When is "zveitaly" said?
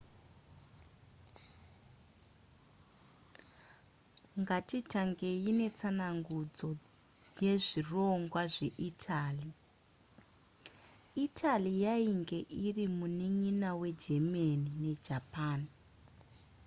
8.53-9.47